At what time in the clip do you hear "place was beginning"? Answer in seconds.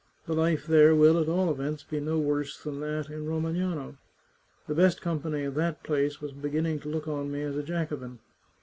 5.83-6.79